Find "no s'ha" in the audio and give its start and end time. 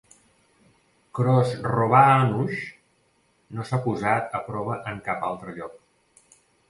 3.59-3.81